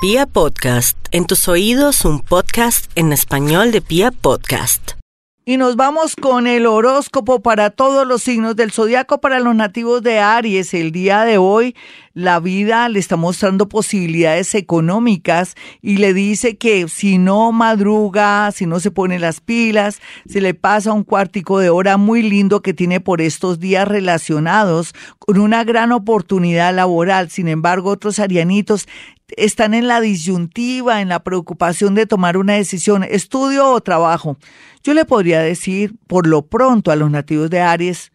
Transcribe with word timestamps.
Pia 0.00 0.26
Podcast, 0.26 0.96
en 1.10 1.26
tus 1.26 1.48
oídos 1.48 2.04
un 2.04 2.20
podcast 2.20 2.88
en 2.94 3.12
español 3.12 3.72
de 3.72 3.80
Pia 3.80 4.12
Podcast. 4.12 4.92
Y 5.44 5.56
nos 5.56 5.74
vamos 5.74 6.14
con 6.14 6.46
el 6.46 6.66
horóscopo 6.66 7.40
para 7.40 7.70
todos 7.70 8.06
los 8.06 8.22
signos 8.22 8.54
del 8.54 8.70
zodiaco 8.70 9.20
para 9.20 9.40
los 9.40 9.56
nativos 9.56 10.02
de 10.02 10.20
Aries. 10.20 10.72
El 10.72 10.92
día 10.92 11.24
de 11.24 11.38
hoy 11.38 11.74
la 12.12 12.38
vida 12.38 12.88
le 12.88 12.98
está 12.98 13.16
mostrando 13.16 13.68
posibilidades 13.68 14.54
económicas 14.54 15.54
y 15.80 15.96
le 15.96 16.12
dice 16.12 16.58
que 16.58 16.86
si 16.88 17.16
no 17.16 17.50
madruga, 17.50 18.52
si 18.52 18.66
no 18.66 18.78
se 18.78 18.90
pone 18.90 19.18
las 19.18 19.40
pilas, 19.40 20.00
se 20.28 20.40
le 20.40 20.52
pasa 20.52 20.92
un 20.92 21.02
cuartico 21.02 21.60
de 21.60 21.70
hora 21.70 21.96
muy 21.96 22.22
lindo 22.22 22.60
que 22.60 22.74
tiene 22.74 23.00
por 23.00 23.20
estos 23.20 23.58
días 23.58 23.88
relacionados 23.88 24.94
con 25.18 25.40
una 25.40 25.64
gran 25.64 25.92
oportunidad 25.92 26.74
laboral. 26.74 27.30
Sin 27.30 27.48
embargo, 27.48 27.90
otros 27.90 28.18
arianitos 28.18 28.86
están 29.36 29.74
en 29.74 29.88
la 29.88 30.00
disyuntiva, 30.00 31.00
en 31.00 31.08
la 31.08 31.22
preocupación 31.22 31.94
de 31.94 32.06
tomar 32.06 32.36
una 32.36 32.54
decisión, 32.54 33.04
estudio 33.04 33.70
o 33.70 33.80
trabajo. 33.80 34.38
Yo 34.82 34.94
le 34.94 35.04
podría 35.04 35.40
decir, 35.40 35.94
por 36.06 36.26
lo 36.26 36.46
pronto, 36.46 36.90
a 36.90 36.96
los 36.96 37.10
nativos 37.10 37.50
de 37.50 37.60
Aries, 37.60 38.12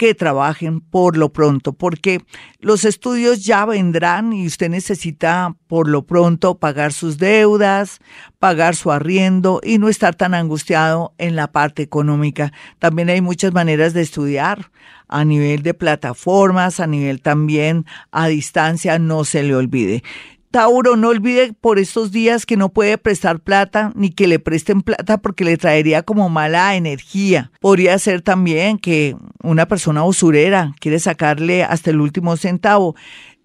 que 0.00 0.14
trabajen 0.14 0.80
por 0.80 1.18
lo 1.18 1.30
pronto, 1.30 1.74
porque 1.74 2.22
los 2.58 2.86
estudios 2.86 3.44
ya 3.44 3.66
vendrán 3.66 4.32
y 4.32 4.46
usted 4.46 4.70
necesita 4.70 5.54
por 5.66 5.90
lo 5.90 6.06
pronto 6.06 6.58
pagar 6.58 6.94
sus 6.94 7.18
deudas, 7.18 7.98
pagar 8.38 8.76
su 8.76 8.92
arriendo 8.92 9.60
y 9.62 9.76
no 9.76 9.90
estar 9.90 10.14
tan 10.14 10.32
angustiado 10.32 11.12
en 11.18 11.36
la 11.36 11.52
parte 11.52 11.82
económica. 11.82 12.50
También 12.78 13.10
hay 13.10 13.20
muchas 13.20 13.52
maneras 13.52 13.92
de 13.92 14.00
estudiar 14.00 14.70
a 15.06 15.26
nivel 15.26 15.62
de 15.62 15.74
plataformas, 15.74 16.80
a 16.80 16.86
nivel 16.86 17.20
también 17.20 17.84
a 18.10 18.28
distancia, 18.28 18.98
no 18.98 19.24
se 19.24 19.42
le 19.42 19.54
olvide. 19.54 20.02
Tauro, 20.50 20.96
no 20.96 21.08
olvide 21.08 21.52
por 21.52 21.78
estos 21.78 22.10
días 22.10 22.44
que 22.44 22.56
no 22.56 22.70
puede 22.70 22.98
prestar 22.98 23.40
plata 23.40 23.92
ni 23.94 24.10
que 24.10 24.26
le 24.26 24.40
presten 24.40 24.82
plata 24.82 25.18
porque 25.18 25.44
le 25.44 25.56
traería 25.56 26.02
como 26.02 26.28
mala 26.28 26.74
energía. 26.74 27.52
Podría 27.60 27.98
ser 28.00 28.20
también 28.20 28.78
que 28.78 29.16
una 29.44 29.66
persona 29.66 30.04
usurera 30.04 30.74
quiere 30.80 30.98
sacarle 30.98 31.62
hasta 31.62 31.90
el 31.90 32.00
último 32.00 32.36
centavo. 32.36 32.96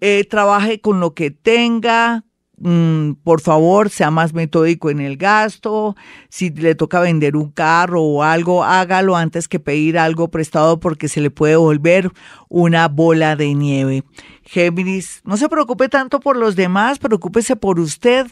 Eh, 0.02 0.25
trabaje 0.30 0.81
con 0.81 1.00
lo 1.00 1.14
que 1.14 1.31
tenga, 1.31 2.25
por 3.23 3.42
favor, 3.42 3.89
sea 3.89 4.11
más 4.11 4.34
metódico 4.34 4.89
en 4.89 5.00
el 5.00 5.17
gasto. 5.17 5.95
Si 6.30 6.50
le 6.50 6.75
toca 6.75 7.00
vender 7.00 7.36
un 7.36 7.52
carro 7.52 8.02
o 8.02 8.23
algo, 8.23 8.64
hágalo 8.64 9.16
antes 9.16 9.47
que 9.47 9.59
pedir 9.59 9.97
algo 9.97 10.30
prestado 10.30 10.80
porque 10.80 11.08
se 11.08 11.22
le 11.22 11.31
puede 11.31 11.58
volver 11.58 12.12
una 12.50 12.88
bola 12.88 13.36
de 13.36 13.53
nieve. 13.53 14.03
Géminis, 14.44 15.22
no 15.25 15.38
se 15.38 15.50
preocupe 15.50 15.89
tanto 15.89 16.20
por 16.20 16.38
los 16.38 16.56
demás, 16.56 17.00
preocúpese 17.00 17.56
por 17.56 17.80
usted. 17.80 18.28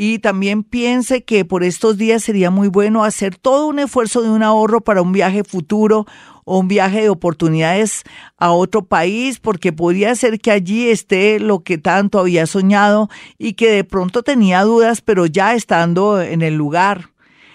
Y 0.00 0.20
también 0.20 0.62
piense 0.62 1.24
que 1.24 1.44
por 1.44 1.64
estos 1.64 1.98
días 1.98 2.22
sería 2.22 2.52
muy 2.52 2.68
bueno 2.68 3.02
hacer 3.02 3.34
todo 3.36 3.66
un 3.66 3.80
esfuerzo 3.80 4.22
de 4.22 4.30
un 4.30 4.44
ahorro 4.44 4.80
para 4.80 5.02
un 5.02 5.10
viaje 5.10 5.42
futuro 5.42 6.06
o 6.44 6.60
un 6.60 6.68
viaje 6.68 7.02
de 7.02 7.08
oportunidades 7.08 8.04
a 8.38 8.52
otro 8.52 8.84
país, 8.84 9.40
porque 9.40 9.72
podría 9.72 10.14
ser 10.14 10.38
que 10.38 10.52
allí 10.52 10.88
esté 10.88 11.40
lo 11.40 11.64
que 11.64 11.78
tanto 11.78 12.20
había 12.20 12.46
soñado 12.46 13.10
y 13.38 13.54
que 13.54 13.72
de 13.72 13.82
pronto 13.82 14.22
tenía 14.22 14.62
dudas, 14.62 15.00
pero 15.00 15.26
ya 15.26 15.54
estando 15.56 16.22
en 16.22 16.42
el 16.42 16.54
lugar 16.54 17.10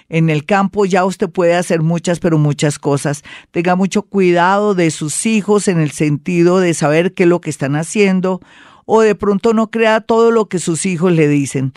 en 0.10 0.30
el 0.30 0.46
campo 0.46 0.86
ya 0.86 1.06
usted 1.06 1.30
puede 1.30 1.56
hacer 1.56 1.82
muchas, 1.82 2.20
pero 2.20 2.38
muchas 2.38 2.78
cosas. 2.78 3.24
Tenga 3.52 3.76
mucho 3.76 4.04
cuidado 4.04 4.76
de 4.76 4.92
sus 4.92 5.26
hijos 5.26 5.68
en 5.70 5.80
el 5.80 5.92
sentido 5.92 6.60
de 6.60 6.74
saber 6.76 7.14
qué 7.14 7.24
es 7.24 7.30
lo 7.30 7.42
que 7.42 7.50
están 7.50 7.76
haciendo 7.76 8.42
o 8.86 9.02
de 9.02 9.16
pronto 9.16 9.54
no 9.54 9.72
crea 9.72 10.02
todo 10.02 10.30
lo 10.30 10.50
que 10.50 10.60
sus 10.60 10.86
hijos 10.86 11.14
le 11.14 11.28
dicen. 11.28 11.74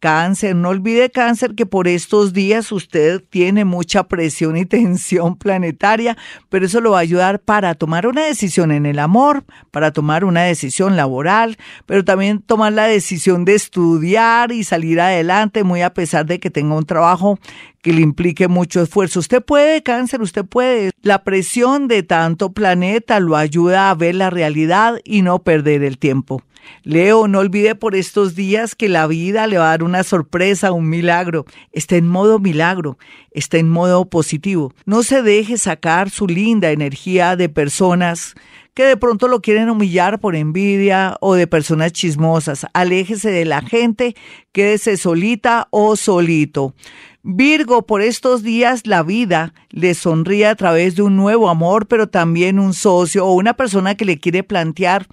Cáncer, 0.00 0.54
no 0.54 0.68
olvide 0.68 1.10
cáncer 1.10 1.56
que 1.56 1.66
por 1.66 1.88
estos 1.88 2.32
días 2.32 2.70
usted 2.70 3.20
tiene 3.28 3.64
mucha 3.64 4.04
presión 4.04 4.56
y 4.56 4.64
tensión 4.66 5.36
planetaria, 5.36 6.16
pero 6.48 6.66
eso 6.66 6.80
lo 6.80 6.92
va 6.92 6.98
a 6.98 7.00
ayudar 7.00 7.40
para 7.40 7.74
tomar 7.74 8.06
una 8.06 8.24
decisión 8.24 8.70
en 8.70 8.86
el 8.86 9.00
amor, 9.00 9.44
para 9.72 9.90
tomar 9.90 10.24
una 10.24 10.42
decisión 10.42 10.96
laboral, 10.96 11.58
pero 11.84 12.04
también 12.04 12.40
tomar 12.40 12.72
la 12.74 12.84
decisión 12.84 13.44
de 13.44 13.56
estudiar 13.56 14.52
y 14.52 14.62
salir 14.62 15.00
adelante, 15.00 15.64
muy 15.64 15.82
a 15.82 15.92
pesar 15.94 16.26
de 16.26 16.38
que 16.38 16.50
tenga 16.50 16.76
un 16.76 16.86
trabajo 16.86 17.40
que 17.82 17.92
le 17.92 18.00
implique 18.00 18.48
mucho 18.48 18.82
esfuerzo. 18.82 19.20
Usted 19.20 19.42
puede, 19.42 19.82
cáncer, 19.82 20.20
usted 20.22 20.44
puede. 20.44 20.90
La 21.02 21.24
presión 21.24 21.88
de 21.88 22.02
tanto 22.02 22.52
planeta 22.52 23.20
lo 23.20 23.36
ayuda 23.36 23.90
a 23.90 23.94
ver 23.94 24.14
la 24.14 24.30
realidad 24.30 25.00
y 25.04 25.22
no 25.22 25.40
perder 25.40 25.82
el 25.82 25.98
tiempo. 25.98 26.42
Leo, 26.82 27.28
no 27.28 27.38
olvide 27.38 27.74
por 27.74 27.94
estos 27.94 28.34
días 28.34 28.74
que 28.74 28.88
la 28.88 29.06
vida 29.06 29.46
le 29.46 29.58
va 29.58 29.66
a 29.66 29.70
dar 29.70 29.82
una 29.82 30.02
sorpresa, 30.02 30.72
un 30.72 30.88
milagro. 30.88 31.44
Está 31.72 31.96
en 31.96 32.06
modo 32.06 32.38
milagro, 32.38 32.98
está 33.30 33.58
en 33.58 33.68
modo 33.68 34.08
positivo. 34.08 34.72
No 34.84 35.02
se 35.02 35.22
deje 35.22 35.56
sacar 35.56 36.10
su 36.10 36.26
linda 36.26 36.70
energía 36.70 37.36
de 37.36 37.48
personas 37.48 38.34
que 38.74 38.84
de 38.84 38.96
pronto 38.96 39.26
lo 39.26 39.40
quieren 39.40 39.70
humillar 39.70 40.20
por 40.20 40.36
envidia 40.36 41.16
o 41.20 41.34
de 41.34 41.48
personas 41.48 41.92
chismosas. 41.92 42.64
Aléjese 42.74 43.30
de 43.30 43.44
la 43.44 43.60
gente, 43.60 44.14
quédese 44.52 44.96
solita 44.96 45.66
o 45.70 45.96
solito. 45.96 46.74
Virgo, 47.22 47.82
por 47.82 48.00
estos 48.00 48.42
días 48.42 48.86
la 48.86 49.02
vida 49.02 49.52
le 49.70 49.94
sonríe 49.94 50.46
a 50.46 50.54
través 50.54 50.94
de 50.94 51.02
un 51.02 51.16
nuevo 51.16 51.48
amor, 51.48 51.86
pero 51.86 52.08
también 52.08 52.58
un 52.58 52.74
socio 52.74 53.26
o 53.26 53.34
una 53.34 53.54
persona 53.54 53.96
que 53.96 54.04
le 54.04 54.18
quiere 54.18 54.44
plantear 54.44 55.08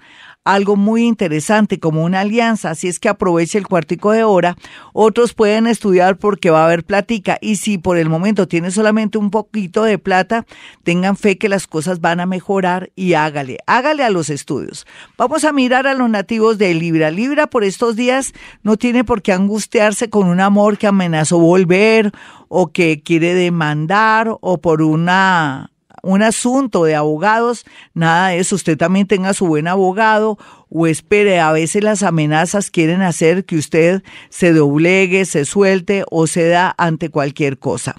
algo 0.45 0.75
muy 0.75 1.03
interesante 1.03 1.79
como 1.79 2.03
una 2.03 2.21
alianza, 2.21 2.69
así 2.69 2.87
es 2.87 2.99
que 2.99 3.09
aproveche 3.09 3.57
el 3.57 3.67
cuartico 3.67 4.11
de 4.11 4.23
hora. 4.23 4.55
Otros 4.93 5.33
pueden 5.33 5.65
estudiar 5.65 6.17
porque 6.17 6.51
va 6.51 6.61
a 6.61 6.65
haber 6.65 6.85
platica 6.85 7.39
y 7.41 7.57
si 7.57 7.79
por 7.79 7.97
el 7.97 8.09
momento 8.09 8.47
tiene 8.47 8.69
solamente 8.69 9.17
un 9.17 9.31
poquito 9.31 9.83
de 9.83 9.97
plata, 9.97 10.45
tengan 10.83 11.17
fe 11.17 11.37
que 11.37 11.49
las 11.49 11.65
cosas 11.65 11.99
van 11.99 12.19
a 12.19 12.27
mejorar 12.27 12.91
y 12.95 13.15
hágale, 13.15 13.57
hágale 13.65 14.03
a 14.03 14.11
los 14.11 14.29
estudios. 14.29 14.85
Vamos 15.17 15.43
a 15.43 15.51
mirar 15.51 15.87
a 15.87 15.95
los 15.95 16.09
nativos 16.09 16.59
de 16.59 16.73
Libra. 16.75 17.09
Libra 17.09 17.47
por 17.47 17.63
estos 17.63 17.95
días 17.95 18.33
no 18.61 18.77
tiene 18.77 19.03
por 19.03 19.23
qué 19.23 19.33
angustiarse 19.33 20.09
con 20.11 20.27
un 20.27 20.39
amor 20.39 20.77
que 20.77 20.87
amenazó 20.87 21.39
volver 21.39 22.11
o 22.49 22.71
que 22.71 23.01
quiere 23.01 23.33
demandar 23.33 24.37
o 24.39 24.59
por 24.59 24.83
una 24.83 25.71
un 26.05 26.21
asunto 26.21 26.83
de 26.83 26.95
abogados, 26.95 27.65
nada 27.95 28.29
de 28.29 28.39
eso. 28.39 28.55
Usted 28.55 28.77
también 28.77 29.07
tenga 29.07 29.33
su 29.33 29.47
buen 29.47 29.67
abogado 29.67 30.37
o 30.69 30.85
espere. 30.85 31.39
A 31.39 31.51
veces 31.51 31.83
las 31.83 32.03
amenazas 32.03 32.69
quieren 32.69 33.01
hacer 33.01 33.43
que 33.45 33.57
usted 33.57 34.03
se 34.29 34.53
doblegue, 34.53 35.25
se 35.25 35.45
suelte 35.45 36.03
o 36.11 36.27
se 36.27 36.47
da 36.47 36.75
ante 36.77 37.09
cualquier 37.09 37.57
cosa. 37.57 37.95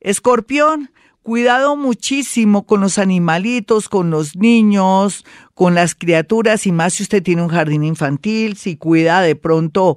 Escorpión, 0.00 0.90
cuidado 1.22 1.76
muchísimo 1.76 2.66
con 2.66 2.80
los 2.80 2.98
animalitos, 2.98 3.88
con 3.88 4.10
los 4.10 4.34
niños, 4.34 5.24
con 5.54 5.76
las 5.76 5.94
criaturas 5.94 6.66
y 6.66 6.72
más 6.72 6.94
si 6.94 7.04
usted 7.04 7.22
tiene 7.22 7.42
un 7.42 7.48
jardín 7.48 7.84
infantil, 7.84 8.56
si 8.56 8.76
cuida 8.76 9.20
de 9.20 9.36
pronto 9.36 9.96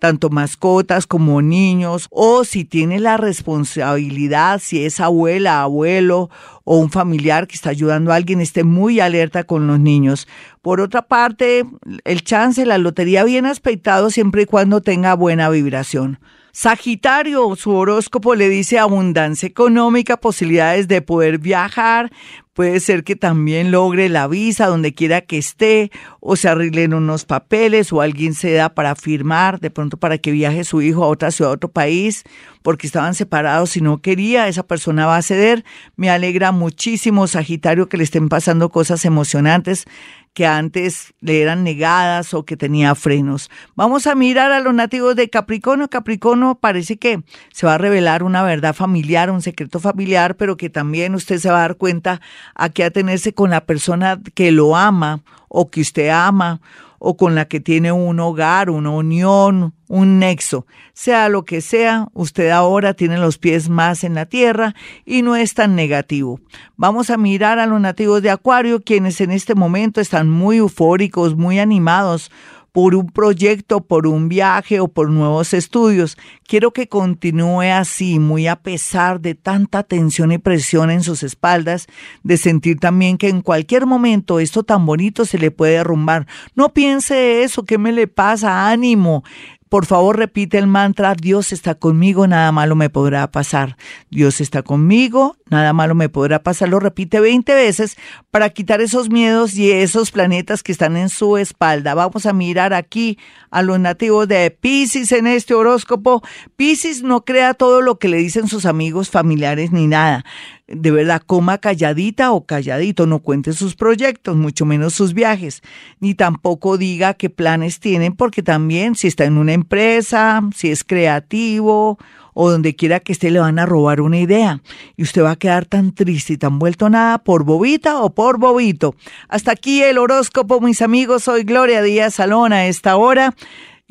tanto 0.00 0.30
mascotas 0.30 1.06
como 1.06 1.42
niños, 1.42 2.08
o 2.10 2.42
si 2.44 2.64
tiene 2.64 2.98
la 2.98 3.16
responsabilidad, 3.16 4.60
si 4.60 4.84
es 4.84 4.98
abuela, 4.98 5.62
abuelo 5.62 6.30
o 6.64 6.78
un 6.78 6.90
familiar 6.90 7.46
que 7.46 7.54
está 7.54 7.70
ayudando 7.70 8.10
a 8.10 8.16
alguien, 8.16 8.40
esté 8.40 8.64
muy 8.64 8.98
alerta 8.98 9.44
con 9.44 9.66
los 9.68 9.78
niños. 9.78 10.26
Por 10.62 10.80
otra 10.80 11.02
parte, 11.02 11.64
el 12.04 12.24
chance, 12.24 12.66
la 12.66 12.78
lotería 12.78 13.22
bien 13.22 13.46
aspectado 13.46 14.10
siempre 14.10 14.42
y 14.42 14.46
cuando 14.46 14.80
tenga 14.80 15.14
buena 15.14 15.48
vibración. 15.50 16.18
Sagitario, 16.52 17.54
su 17.54 17.72
horóscopo 17.72 18.34
le 18.34 18.48
dice 18.48 18.78
abundancia 18.78 19.46
económica, 19.46 20.16
posibilidades 20.16 20.88
de 20.88 21.00
poder 21.00 21.38
viajar, 21.38 22.10
puede 22.60 22.78
ser 22.80 23.04
que 23.04 23.16
también 23.16 23.70
logre 23.70 24.10
la 24.10 24.28
visa 24.28 24.66
donde 24.66 24.92
quiera 24.92 25.22
que 25.22 25.38
esté 25.38 25.90
o 26.20 26.36
se 26.36 26.46
arreglen 26.46 26.92
unos 26.92 27.24
papeles 27.24 27.90
o 27.90 28.02
alguien 28.02 28.34
se 28.34 28.52
da 28.52 28.74
para 28.74 28.94
firmar, 28.96 29.60
de 29.60 29.70
pronto 29.70 29.96
para 29.96 30.18
que 30.18 30.30
viaje 30.30 30.64
su 30.64 30.82
hijo 30.82 31.02
a 31.02 31.08
otra 31.08 31.30
ciudad, 31.30 31.52
a 31.52 31.54
otro 31.54 31.70
país, 31.70 32.22
porque 32.60 32.86
estaban 32.86 33.14
separados 33.14 33.78
y 33.78 33.80
no 33.80 34.02
quería, 34.02 34.46
esa 34.46 34.62
persona 34.62 35.06
va 35.06 35.16
a 35.16 35.22
ceder. 35.22 35.64
Me 35.96 36.10
alegra 36.10 36.52
muchísimo, 36.52 37.26
Sagitario, 37.26 37.88
que 37.88 37.96
le 37.96 38.04
estén 38.04 38.28
pasando 38.28 38.68
cosas 38.68 39.06
emocionantes 39.06 39.86
que 40.32 40.46
antes 40.46 41.12
le 41.20 41.42
eran 41.42 41.64
negadas 41.64 42.34
o 42.34 42.44
que 42.44 42.56
tenía 42.56 42.94
frenos. 42.94 43.50
Vamos 43.74 44.06
a 44.06 44.14
mirar 44.14 44.52
a 44.52 44.60
los 44.60 44.72
nativos 44.74 45.16
de 45.16 45.28
Capricornio. 45.28 45.88
Capricornio 45.88 46.54
parece 46.54 46.98
que 46.98 47.22
se 47.52 47.66
va 47.66 47.74
a 47.74 47.78
revelar 47.78 48.22
una 48.22 48.42
verdad 48.42 48.74
familiar, 48.74 49.30
un 49.30 49.42
secreto 49.42 49.80
familiar, 49.80 50.36
pero 50.36 50.56
que 50.56 50.70
también 50.70 51.14
usted 51.14 51.38
se 51.38 51.50
va 51.50 51.58
a 51.58 51.62
dar 51.62 51.76
cuenta 51.76 52.20
a 52.54 52.68
qué 52.68 52.84
atenerse 52.84 53.32
con 53.32 53.50
la 53.50 53.62
persona 53.62 54.20
que 54.34 54.52
lo 54.52 54.76
ama 54.76 55.20
o 55.48 55.70
que 55.70 55.80
usted 55.80 56.08
ama 56.08 56.60
o 57.02 57.16
con 57.16 57.34
la 57.34 57.46
que 57.46 57.60
tiene 57.60 57.92
un 57.92 58.20
hogar, 58.20 58.68
una 58.68 58.90
unión, 58.90 59.72
un 59.88 60.18
nexo. 60.18 60.66
Sea 60.92 61.30
lo 61.30 61.46
que 61.46 61.62
sea, 61.62 62.08
usted 62.12 62.50
ahora 62.50 62.92
tiene 62.92 63.16
los 63.16 63.38
pies 63.38 63.70
más 63.70 64.04
en 64.04 64.14
la 64.14 64.26
tierra 64.26 64.74
y 65.06 65.22
no 65.22 65.34
es 65.34 65.54
tan 65.54 65.74
negativo. 65.74 66.40
Vamos 66.76 67.08
a 67.08 67.16
mirar 67.16 67.58
a 67.58 67.66
los 67.66 67.80
nativos 67.80 68.20
de 68.20 68.30
Acuario, 68.30 68.82
quienes 68.82 69.20
en 69.22 69.30
este 69.30 69.54
momento 69.54 70.02
están 70.02 70.28
muy 70.28 70.58
eufóricos, 70.58 71.36
muy 71.36 71.58
animados 71.58 72.30
por 72.72 72.94
un 72.94 73.08
proyecto, 73.08 73.80
por 73.80 74.06
un 74.06 74.28
viaje 74.28 74.80
o 74.80 74.88
por 74.88 75.10
nuevos 75.10 75.54
estudios. 75.54 76.16
Quiero 76.46 76.72
que 76.72 76.88
continúe 76.88 77.72
así, 77.72 78.18
muy 78.18 78.46
a 78.46 78.56
pesar 78.56 79.20
de 79.20 79.34
tanta 79.34 79.82
tensión 79.82 80.32
y 80.32 80.38
presión 80.38 80.90
en 80.90 81.02
sus 81.02 81.22
espaldas, 81.22 81.86
de 82.22 82.36
sentir 82.36 82.78
también 82.78 83.18
que 83.18 83.28
en 83.28 83.42
cualquier 83.42 83.86
momento 83.86 84.40
esto 84.40 84.62
tan 84.62 84.86
bonito 84.86 85.24
se 85.24 85.38
le 85.38 85.50
puede 85.50 85.74
derrumbar. 85.74 86.26
No 86.54 86.72
piense 86.72 87.42
eso, 87.42 87.64
¿qué 87.64 87.78
me 87.78 87.92
le 87.92 88.06
pasa? 88.06 88.68
Ánimo. 88.68 89.24
Por 89.70 89.86
favor, 89.86 90.18
repite 90.18 90.58
el 90.58 90.66
mantra, 90.66 91.14
Dios 91.14 91.52
está 91.52 91.76
conmigo, 91.76 92.26
nada 92.26 92.50
malo 92.50 92.74
me 92.74 92.90
podrá 92.90 93.30
pasar. 93.30 93.76
Dios 94.10 94.40
está 94.40 94.64
conmigo, 94.64 95.36
nada 95.48 95.72
malo 95.72 95.94
me 95.94 96.08
podrá 96.08 96.42
pasar. 96.42 96.68
Lo 96.68 96.80
repite 96.80 97.20
20 97.20 97.54
veces 97.54 97.96
para 98.32 98.50
quitar 98.50 98.80
esos 98.80 99.10
miedos 99.10 99.54
y 99.54 99.70
esos 99.70 100.10
planetas 100.10 100.64
que 100.64 100.72
están 100.72 100.96
en 100.96 101.08
su 101.08 101.36
espalda. 101.36 101.94
Vamos 101.94 102.26
a 102.26 102.32
mirar 102.32 102.74
aquí 102.74 103.16
a 103.52 103.62
los 103.62 103.78
nativos 103.78 104.26
de 104.26 104.50
Pisces 104.50 105.12
en 105.12 105.28
este 105.28 105.54
horóscopo. 105.54 106.20
Pisces 106.56 107.04
no 107.04 107.24
crea 107.24 107.54
todo 107.54 107.80
lo 107.80 108.00
que 108.00 108.08
le 108.08 108.16
dicen 108.16 108.48
sus 108.48 108.66
amigos, 108.66 109.08
familiares 109.08 109.70
ni 109.70 109.86
nada 109.86 110.24
de 110.70 110.90
verdad 110.90 111.22
coma 111.26 111.58
calladita 111.58 112.32
o 112.32 112.46
calladito, 112.46 113.06
no 113.06 113.18
cuente 113.18 113.52
sus 113.52 113.74
proyectos, 113.74 114.36
mucho 114.36 114.64
menos 114.64 114.94
sus 114.94 115.14
viajes, 115.14 115.62
ni 115.98 116.14
tampoco 116.14 116.78
diga 116.78 117.14
qué 117.14 117.28
planes 117.28 117.80
tienen, 117.80 118.14
porque 118.14 118.42
también 118.42 118.94
si 118.94 119.08
está 119.08 119.24
en 119.24 119.36
una 119.36 119.52
empresa, 119.52 120.42
si 120.54 120.70
es 120.70 120.84
creativo 120.84 121.98
o 122.32 122.50
donde 122.50 122.76
quiera 122.76 123.00
que 123.00 123.12
esté 123.12 123.30
le 123.30 123.40
van 123.40 123.58
a 123.58 123.66
robar 123.66 124.00
una 124.00 124.18
idea 124.18 124.62
y 124.96 125.02
usted 125.02 125.22
va 125.22 125.32
a 125.32 125.36
quedar 125.36 125.66
tan 125.66 125.92
triste 125.92 126.34
y 126.34 126.36
tan 126.36 126.58
vuelto 126.58 126.88
nada 126.88 127.18
por 127.18 127.44
bobita 127.44 128.00
o 128.00 128.14
por 128.14 128.38
bobito. 128.38 128.94
Hasta 129.28 129.52
aquí 129.52 129.82
el 129.82 129.98
horóscopo, 129.98 130.60
mis 130.60 130.82
amigos. 130.82 131.24
Soy 131.24 131.42
Gloria 131.42 131.82
Díaz 131.82 132.14
Salón 132.14 132.52
a 132.52 132.66
esta 132.66 132.96
hora. 132.96 133.34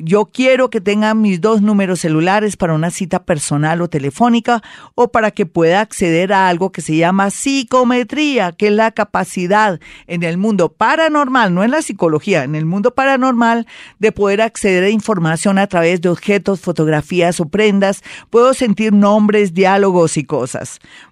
Yo 0.02 0.24
quiero 0.24 0.70
que 0.70 0.80
tenga 0.80 1.12
mis 1.12 1.42
dos 1.42 1.60
números 1.60 2.00
celulares 2.00 2.56
para 2.56 2.72
una 2.72 2.90
cita 2.90 3.24
personal 3.24 3.82
o 3.82 3.88
telefónica 3.88 4.62
o 4.94 5.12
para 5.12 5.30
que 5.30 5.44
pueda 5.44 5.82
acceder 5.82 6.32
a 6.32 6.48
algo 6.48 6.72
que 6.72 6.80
se 6.80 6.96
llama 6.96 7.30
psicometría, 7.30 8.52
que 8.52 8.68
es 8.68 8.72
la 8.72 8.92
capacidad 8.92 9.78
en 10.06 10.22
el 10.22 10.38
mundo 10.38 10.72
paranormal, 10.72 11.52
no 11.52 11.64
en 11.64 11.70
la 11.70 11.82
psicología, 11.82 12.44
en 12.44 12.54
el 12.54 12.64
mundo 12.64 12.94
paranormal 12.94 13.66
de 13.98 14.10
poder 14.10 14.40
acceder 14.40 14.84
a 14.84 14.88
información 14.88 15.58
a 15.58 15.66
través 15.66 16.00
de 16.00 16.08
objetos, 16.08 16.60
fotografías 16.60 17.38
o 17.38 17.50
prendas. 17.50 18.02
Puedo 18.30 18.54
sentir 18.54 18.94
nombres, 18.94 19.52
diálogos 19.52 20.16
y 20.16 20.24
cosas. 20.24 20.80